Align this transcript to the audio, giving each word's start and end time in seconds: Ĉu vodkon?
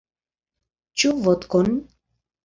Ĉu 1.03 1.11
vodkon? 1.27 1.69